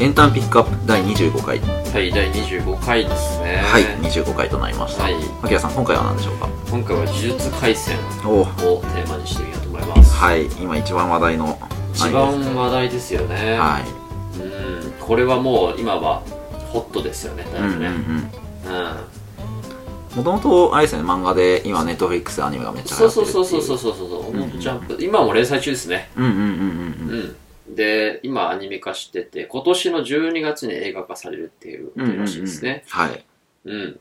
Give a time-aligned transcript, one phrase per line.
[0.00, 3.56] エンタメピックアップ第25回はい、第25回ですね。
[3.64, 6.48] はい25回となりましたはいあきらさん今回は何でしょうか？
[6.70, 10.14] 今回は呪術廻戦おをテーマにしてみようと思います。
[10.14, 11.58] はい今一番話題の
[11.92, 13.58] 一番話題ですよね。
[13.58, 16.22] はいうん、これはもう今は
[16.72, 17.86] ホットですよね、だうんうんいぶね。
[17.88, 18.30] うんうん。
[20.16, 24.96] もともとあれですよね漫画で今ネットフリックスでアニメがめっちゃ流そう行ってるっていそうそうそうそうそうそう、うんうんジャンプ。
[25.00, 26.08] 今も連載中ですね。
[26.16, 26.50] うんうんうんうんう
[27.12, 27.36] うんん。
[27.74, 32.84] で、今アニメ化してて、今年の12月に映画化されるっていううんうんうんらしいですね。
[32.88, 33.24] はい
[33.64, 34.00] うん。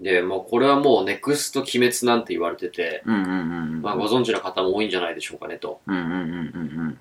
[0.00, 5.80] で、もうこれはもうネクスト鬼滅なんて言われてて、うんうんうんうんまあご存知の方も多いんじゃないでしょうかねと。
[5.86, 6.18] うんうんうん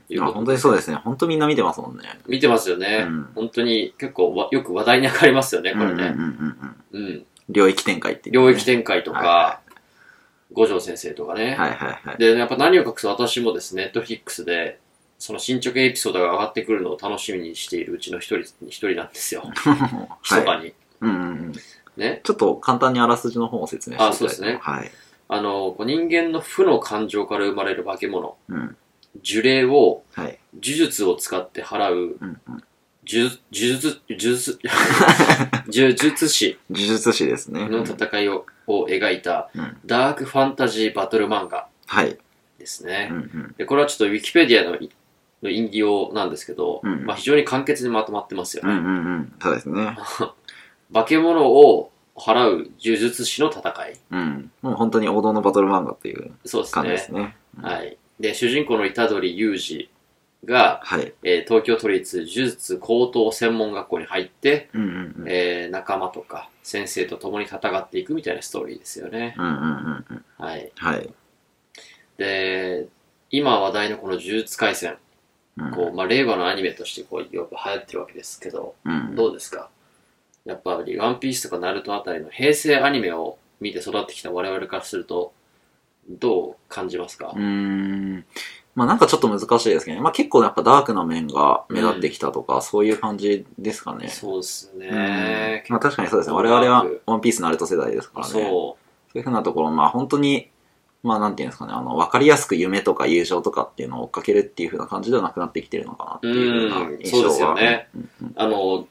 [0.10, 3.06] うん本当にそうですね本当みんな見てますもんね見てますよね。
[3.08, 5.92] うん本当に結構わよく話題に上がりますよね、これね。
[5.94, 7.26] うんうんうんうんうん。
[7.50, 9.60] 領域展開っていうね領域展開とか、は
[10.54, 11.56] 五条先生とかね。
[11.56, 14.80] はいはいはいで、やっぱ何を隠す私もですね、ネットフリックスで、
[15.24, 19.44] その進捗エピソードが上がってくるのを楽しみにしているうちの一人、一人なんですよ。
[19.46, 19.70] 密
[20.36, 20.44] はい。
[20.44, 20.74] かに。
[21.00, 21.54] うんうんうん。
[21.96, 22.20] ね？
[22.26, 24.60] ちょっと簡単にあらすじの方を説明してあそうですね。
[24.62, 24.92] はい。
[25.30, 28.76] あの、こう人間の負の感情から生まれる化け物、うん。
[29.24, 30.38] 呪霊をはい。
[30.56, 32.64] 呪術を使って払う、うんうん。
[33.08, 34.60] 呪呪術、呪術、
[35.72, 36.58] 呪術師。
[36.70, 37.70] 呪術師ですね。
[37.70, 39.78] の戦いをを描いたうん。
[39.86, 42.18] ダークファンタジーバトル漫画はい。
[42.60, 43.08] ですね。
[43.10, 43.56] うんうん。
[43.58, 44.78] で、これはちょっとウィキペディアの
[45.50, 48.72] いの引用なんですけど、うんまあ非常に簡潔にまとまってますよね。
[48.74, 49.98] うんうんうんそうですね
[50.94, 53.94] 化け物を払う呪術師の戦い。
[54.12, 56.74] うんもう本当に王道のバトル漫画っていうそうですね。
[56.74, 57.98] 感じですねはい。
[58.20, 59.90] で、主人公の虎杖裕二
[60.46, 69.34] が、はいえー東京都立呪術高等専門学校に入って、うんうんうんえー仲間とか先生と共に戦っていくみたいなストーリーですよね。
[69.38, 70.72] うんうんうんうんはい。
[70.76, 71.10] はい
[72.18, 72.88] で、
[73.32, 74.98] 今話題のこの呪術廻戦、うん
[75.76, 79.70] こう、まあ、令和のアニメとしてこう、よく流行ってるわけですけど、うんどうですか？
[80.46, 85.34] やっぱり、ワンピースとかナルトあたりの平成アニメを見て育ってきた我々からすると、
[86.10, 87.34] どう感じますか？
[87.34, 88.26] うーん
[88.76, 90.04] まあなんかちょっと難しいですけどね。
[90.04, 94.10] まあ結構やっぱダークな面が目立ってきたとか、そういう感じですかね。
[94.10, 95.64] そうですうんね。
[95.70, 96.36] まあ確かにそうですね。
[96.36, 98.34] 我々はワンピースナルト世代ですからね。
[98.34, 100.50] そうそいうふうなところ、まあ本当に、
[101.04, 107.24] まあなんていうんですかね、あの、わかりやすく夢とか友情とかっていうのを追っかけるっていうふうな感じではなくなってきてるのかなっていうふう印象は。
[107.24, 108.28] そうですよねうんうん。
[108.30, 108.34] う。
[108.36, 108.88] あの、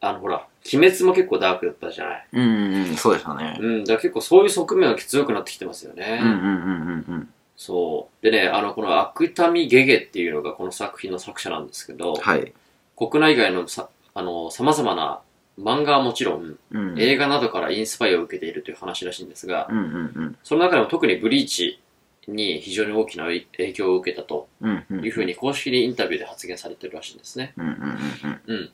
[0.00, 2.26] あの、ほら、鬼滅も結構ダークだったじゃない。
[2.32, 3.58] うんうんうん、そうでしたね。
[3.60, 6.20] うん、だ結構そういう側面が強くなってきてますよね。
[6.22, 7.28] うんうんうんうんうん。
[7.56, 8.24] そう。
[8.24, 12.52] でね、あの、この悪民ゲゲっていうのがこの作品の作者なんですけど、はい。
[12.96, 15.20] 国内外のさ、あの、様々な
[15.58, 17.00] 漫画はもちろん、うん。
[17.00, 21.80] 映画などからインスパイアを受けているという話らしいんですが、うんうんその中でも特にブリーチ
[22.28, 24.70] に非常に大きな影響を受けたとうん。
[24.90, 25.04] うんうん。
[25.04, 27.54] いうふうに公式にインタビューで発言されてるらしいんですね。
[27.56, 28.70] うんうんうんうん。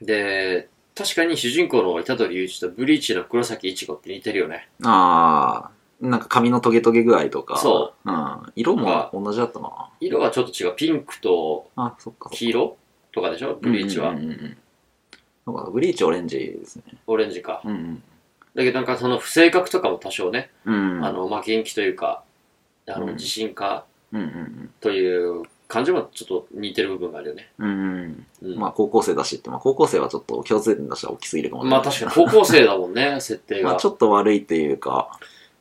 [0.00, 0.06] うん。
[0.06, 4.68] で、確かに主人公の虎杖裕一とブリーチの黒崎一護って似てるよね。
[4.84, 5.70] あ
[6.02, 7.56] あ、なんか髪のトゲトゲ具合とか。。
[7.58, 8.52] そううん。
[8.54, 9.90] 色も同じだったな。
[10.00, 10.74] 色はちょっと違う。
[10.76, 12.30] ピンクとあ、そっか。
[12.30, 12.76] 黄色
[13.12, 13.58] とかでしょ？
[13.60, 14.18] ブリーチはうん。
[14.18, 14.56] うんうんうん。
[15.52, 16.82] なんかブリーチオレンジですね。
[17.06, 17.62] オレンジか。
[17.64, 18.02] うん
[18.54, 20.96] だけどなんかその不正確とかも多少ね、うん。
[20.96, 21.04] うん。
[21.04, 22.24] あ、の、まあ、元気というか、
[22.88, 27.50] あの、うん自信家うんうんという感じもちょっと似てる部分があるよね。
[27.58, 27.68] うん。
[27.68, 28.50] うんうん。
[28.52, 28.58] うん。
[28.58, 31.64] まあ高校生だしって、まあ高校生はちょっと共通点出したら大きすぎるかも。
[31.64, 33.70] まあ確かに高校生だもんね、 設定が。
[33.70, 35.08] まあちょっと悪いっていうか、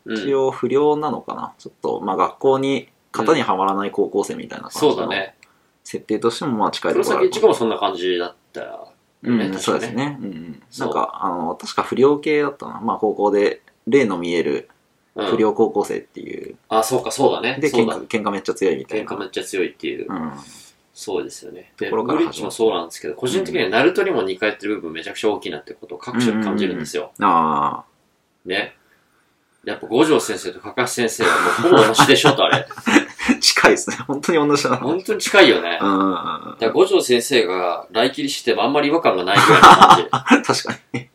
[0.05, 1.53] うん一応不良なのかな。
[1.59, 5.35] ちょっと、まあ学校に、型にはまらない高校生みたいな感じのそうだね。
[5.83, 8.91] 設定としてもまあ近いと黒ころある崎一護もそんな感じだったよ
[9.23, 9.57] うん、ね。
[9.57, 9.93] そうです。
[9.93, 10.17] ね。
[10.21, 12.79] うんなんか、あの、確か不良系だったな。
[12.81, 14.69] まあ高校で、例の見える
[15.15, 16.55] うん不良高校生っていう。
[16.69, 17.57] あ、そうか、そうだね。
[17.59, 19.11] で、喧嘩、喧嘩めっちゃ強いみたいな。
[19.11, 20.05] 喧嘩めっちゃ強いっていう。
[20.07, 20.31] うん。
[20.93, 21.73] そうですよね。
[21.77, 27.11] で、ところからブリッジもそうなんですけど、個人的にはナルトにも似通ってる部分めちゃくちゃ大きいなってことを各所に感じるんですよ。
[27.19, 27.83] あ
[28.45, 28.75] ね。
[29.63, 32.65] やっぱ五条先生とかかし先生はもうほぼ同じでしょとあれ。
[33.57, 33.95] あ、近いですね。
[34.07, 34.77] 本当に同じだな。
[34.77, 35.79] 本当に近いよね。
[35.81, 36.11] うんうんうん。
[36.11, 39.61] だから五条先生が来切りしてもあんまり違和感がないぐらい
[40.03, 40.99] の感 確かに。
[40.99, 41.09] じ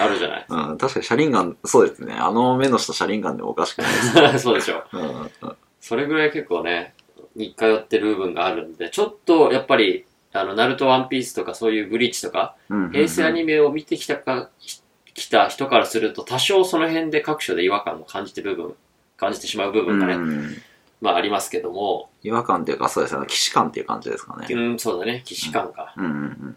[0.00, 0.46] あるじゃない。
[0.48, 2.14] うん、確かに車輪ガン、そうですね。
[2.14, 4.38] あの目の下車輪ガンでもおかしくないです。
[4.42, 4.84] そうでしょ。
[4.92, 6.94] うんうんうんそれぐらい結構ね、
[7.36, 12.90] 似通ってる部分があるんで、ちょっとやっぱり、あの、ナルトワンピースとかそういうブリーチとか、うんうん。
[12.92, 14.80] 平成アニメを見てきたか、き
[15.12, 18.74] 来た人からすると多少その辺で各所で違和感を感じてる部分、
[19.18, 20.56] 感じてしまう部分がね、うん
[21.04, 23.26] まあありますけども、違和感っていうか、そうですね。
[23.28, 24.46] 騎士感っていう感じですかね。
[24.50, 25.92] うん、そうだね、既視感か。
[25.98, 26.56] うんうん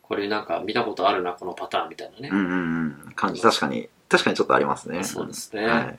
[0.00, 2.30] これなんか見たことあるな、このパターンみたいなね。
[2.32, 2.38] うん。
[2.38, 3.12] うんうんうん。
[3.14, 5.04] 感じ、確かに、確かにちょっとありますね。
[5.04, 5.66] そうですね。
[5.66, 5.98] はい。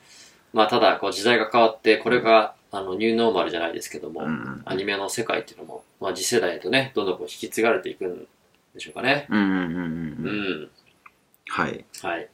[0.52, 8.26] まあただ、こう時代が変わって、これが、あの、ニューノーマルじゃないですけども、うんうんアニメの世界っていうのも、まあ次世代へとね、どんどんこう引き継がれていくん
[8.74, 9.26] でしょうかね。
[9.30, 10.62] うんうんうんうんううん。
[10.64, 10.70] ん。
[11.48, 11.84] はい。
[12.02, 12.28] はい。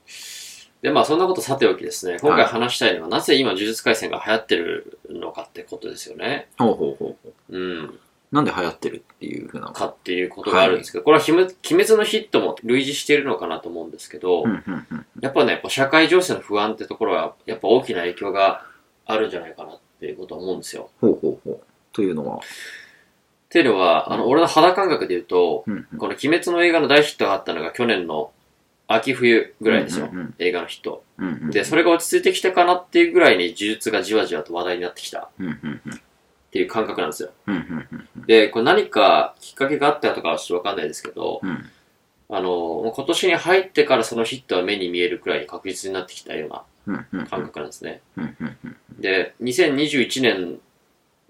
[0.83, 6.49] で、まあそんなことさておきですね、今回話したいのは、なぜ今呪術廻戦が流行ってるのかってことですよね。
[6.59, 7.59] ほうほうほうほう。
[7.59, 7.99] うん。
[8.33, 15.07] なんで流行ってるっていうふうなのかっていうことがあるんですけど、これは鬼滅のヒットも類似しているのかなと思うんですけど、うんうんうん。
[15.21, 18.67] やっぱね、こう社会情勢の不安ってところは、やっぱ大きな影響が
[19.07, 20.91] あるんじゃないかなっていうことは思うんですよ。
[21.01, 21.61] ほうほうほう。
[21.93, 22.37] というのは？
[22.37, 22.41] っ
[23.49, 28.33] ていうのは、あの、俺の肌感覚で言うと、うんうんこの鬼滅の映画の大ヒットがあったのが去年の
[28.89, 30.07] 秋冬ぐらいですよ。
[30.07, 30.35] うんうんうん。
[30.39, 31.03] 映画のヒット。
[31.19, 35.21] うんうんで、それが落ち着いてきたかなっていうぐらいに呪術がじわじわと話題になってきた。
[35.21, 36.01] っうんうんうん。
[36.53, 37.31] ていう感覚なんですよ。
[37.47, 38.27] うんうんうん。
[38.27, 41.65] で、これ何かきっかけがあったとかはちょっとわかんないですけど、うん。
[42.29, 48.01] あの、もう今年に入ってからそのヒットは目に見えるくらいに確実になってきたようなうんうん感覚なんですね。
[48.17, 50.59] うんうんうんで、2021年、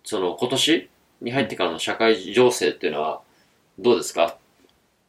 [0.04, 0.88] その今年
[1.20, 3.20] に入ってからの社会情勢っていうのは
[3.78, 4.36] どうですか？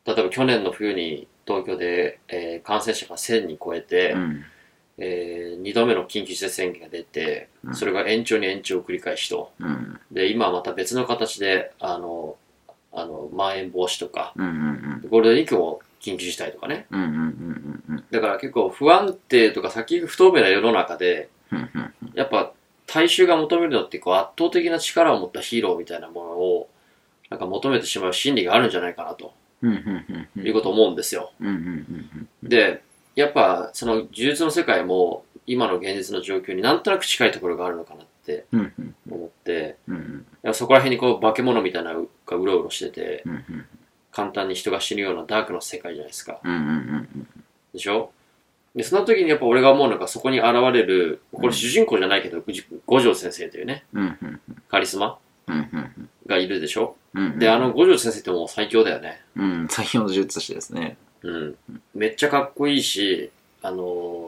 [0.05, 4.44] 例えば去年の冬に東京で、えー感染者が1000人超えて、うん。
[4.99, 7.75] え2度目の緊急事態宣言が出てう、ん。
[7.75, 9.51] それが延長に延長を繰り返しと。
[9.59, 9.99] うん。
[10.11, 12.35] で、今はまた別の形で、あの、
[12.91, 16.88] あの、まん延防止とか、うんうんゴールデンウィークも緊急事態とかね。
[16.91, 18.03] うんうんうんうんうん。
[18.09, 22.51] だから結構不安定とか先が不透明な世の中で、うんうんやっぱ
[22.88, 26.69] 大衆が求めるのってこう圧倒的な力を持ったヒーローみたいなものを
[27.29, 29.25] なんか求めてしまう心理があるんじゃないかなと。
[29.25, 31.31] うんうんうんいうことを思うんですよ。
[32.44, 32.81] で、
[33.15, 38.45] やっぱその呪術の世界も今の現実の状況になんとなく近いところがあるのかなって
[39.09, 39.77] 思って、
[40.54, 43.24] そこら辺にこう化け物みたいなのがうろうろしてて、
[44.12, 46.42] 簡単に人が死ぬようなダークな世界じゃないですか。
[47.74, 48.12] でしょ？
[48.75, 52.44] で、その時にやっぱ俺が思うのがそこに現れる、これ主人公じゃないけど、
[52.86, 53.86] 五条先生というね、
[54.69, 55.18] カリスマ
[56.27, 56.95] がいるでしょ？
[57.17, 59.21] うんで、あの五条先生ってもう最強だよね。
[59.35, 60.97] うん最強の術師ですね。
[61.23, 61.55] うん。
[61.95, 63.31] めっちゃかっこいいし、
[63.61, 63.77] あの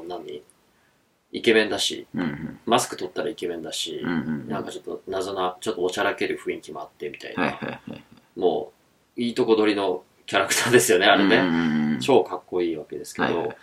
[0.05, 0.41] ー何？
[1.31, 2.59] イケメンだし、うんうん。
[2.65, 4.01] マスク取ったらイケメンだし。
[4.03, 8.03] うんう、んなんかちょっと謎な、ちょっとおちゃらける雰囲気もあってみたいはいな、はいはい。
[8.35, 8.71] も
[9.17, 11.37] う、いいとこ取りのキャラクターですよね、あれね。
[11.37, 11.99] うんうんうん。
[11.99, 13.57] 超かっこいいわけですけど、はいはい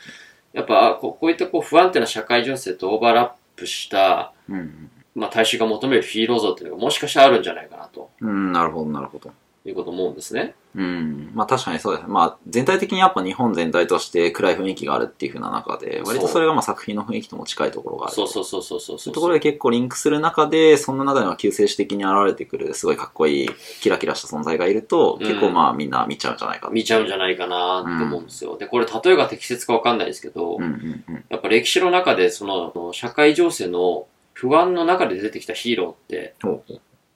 [0.52, 9.32] やっぱこうこういったこう不安定な社会情勢とオーバーラップした、うんまあ、大衆が求めるヒーロー像っていうのがもしかしたらあるんじゃないかなとうんなるほどなるほど
[9.68, 10.54] いうことを思うんですね。
[10.74, 11.30] うん。
[11.34, 12.12] まあ確かにそうですね。
[12.12, 18.14] まあ全体的にやっぱ日本全体として暗い雰囲気があるっていう風な中で、割とそれがまあ作品の雰囲気とも近いところがある。
[18.14, 18.98] そうそうそうそうそうそうう。
[18.98, 23.48] そいうところで結構リンクする中で、そんな中では救世主的に現れてくる、すごいかっこいい、
[23.80, 28.56] キラキラした存在がいると、うん結構まあみんな見ちゃうんじゃないか見ちゃうんじゃいないかなって思うんですよ。
[28.56, 31.24] で、これ例えが適切かわかんないですけど、うんうんうん。
[31.28, 36.34] やっぱ歴史の中でその社会情勢の不安の中で出てきたヒーローって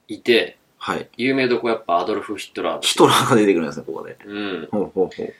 [0.07, 1.07] いて、はい。
[1.17, 2.81] 有名どこやっぱアドルフ・ヒトラー。
[2.81, 4.17] ヒトラーが出てくるんですね、ここで。
[4.25, 4.67] うん。
[4.71, 5.33] ほうほうほう。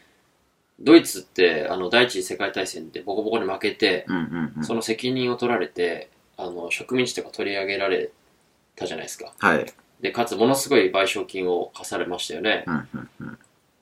[0.79, 4.63] ドイツって、あの、第一次世界大戦でボコボコに負けて、うんうんうん。
[4.63, 8.11] その責任を取られて、あの、植民地とか取り上げられ
[8.75, 9.33] たじゃないですか。
[9.39, 9.65] はい。
[10.01, 12.63] で、かつものすごい賠償金を課されましたよね。
[12.67, 13.09] うんうん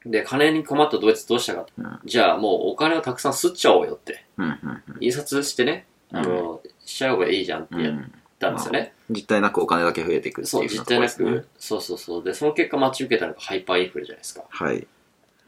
[0.05, 0.11] うん。
[0.11, 1.73] で、金に困ったドイツどうしたかと。
[1.77, 4.23] うんじゃあもうお金をたくさん吸っちゃおうよって。
[4.37, 8.11] うんうん印刷してね、あの、しちゃう方がいいじゃんってやっうんうん。
[8.39, 8.93] たんですよね。
[9.09, 12.23] 実態なくお金だけ増えていくってそう、いう風実態なく、そうそうそう。
[12.23, 14.43] で、その結果待ち受けたのがハイパーインフレじゃないですか。
[14.49, 14.87] はい。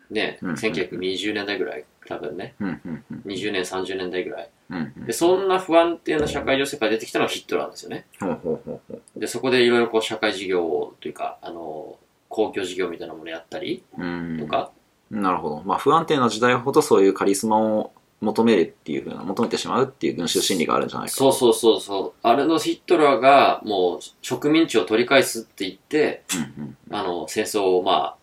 [0.09, 2.53] ね、うん1920年代ぐらい、多分ね。
[2.59, 3.21] うんうんうん。
[3.25, 4.49] 20年、30年代ぐらい。
[4.69, 8.05] うんうんで、そんな不安定な社会情勢から出てきたのがヒットラーなんですよね。
[8.19, 9.19] ほうほうほうほう。
[9.19, 14.71] で、そこでいろいろこう社会事業というか、あの、公共事業みたいなものやったりうんとか、
[15.09, 15.61] なるほど。
[15.65, 21.13] まあ不安定な時代ほどそういうカリスマを求めるっていうふうな、求めてしまうっていう群衆心理があるんじゃないか。
[21.13, 22.13] そうそうそうそう。
[22.21, 26.23] あれのヒットラーがもう植民地を取り返すって言って、
[26.57, 26.77] うんうん。
[26.91, 28.15] あの、戦争をま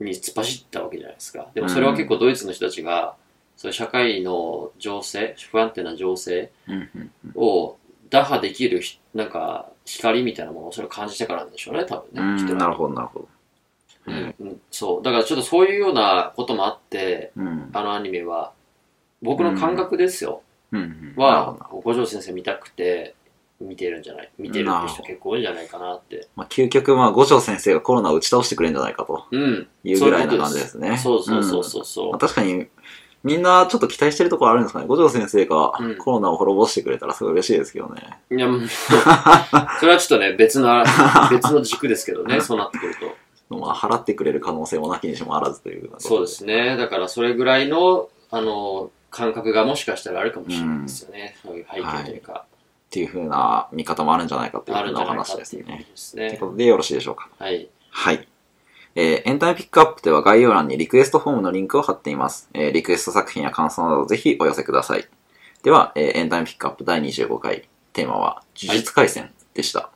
[0.00, 1.48] あ、に突っ走ったわけじゃないですか。
[1.54, 3.16] でもそれは結構ドイツの人たちが、
[3.56, 6.50] そういう社会の情勢、不安定な情勢
[7.34, 7.76] を
[8.08, 12.54] 打破できるひ、なんか、光みたいなものをそれを感じてからなんでしょうね、多分ね。
[12.54, 13.28] なるほど、なるほど。
[14.06, 15.02] うんうんそう。
[15.02, 17.70] だからちょっとそういうようなこともあって、うん。
[17.72, 18.52] あのアニメは、
[19.22, 20.42] 僕の感覚ですよ。
[20.72, 20.86] うんうん。
[20.86, 23.14] なるほはど、五条先生見たくて、
[23.60, 26.28] 見てるんじゃない見てるって人結構多いんじゃないかなって。
[26.36, 29.66] まあ究極、まあ五条先生がコロナを打ち倒してくれるんじゃないかとうん。
[29.82, 30.96] いうぐらいな感じですね。
[30.98, 32.10] そうそうそうそうそう。
[32.10, 32.68] まあ確かに、
[33.24, 34.86] みんなちょっと期待してるところあるんですかね。
[34.86, 38.20] 五条先生がうんコロナを滅ぼしてくれたらすごい嬉しいですけどね。
[38.30, 38.60] いや、もう
[39.80, 40.84] それはちょっとね、別の、
[41.32, 42.94] 別の軸ですけどね、そうなってくる
[43.50, 43.56] と。
[43.56, 46.76] まあ払ってくれる可能性もなきにしもあらずというそうですね。
[46.76, 51.36] だからそれぐらいの、あの、感覚がもしかしたらあるかもしれないですよね。
[51.42, 52.44] そういう背景というか、
[52.88, 55.62] っていうふうな見方もあるんじゃないかというふうなお話ですね。
[55.62, 56.38] とですというね。
[56.38, 57.28] ことでよろしいでしょうか。
[57.38, 57.68] はい。
[57.90, 58.28] はい。
[58.94, 62.48] えーエンタメピックアップでは概要欄にリクエストフォームのリンクを貼っています。
[62.54, 65.06] えーリクエスト作品や感想などぜひお寄せください。
[65.62, 69.90] では、えーエンタメピックアップ第25回、テーマは、呪術廻戦でした。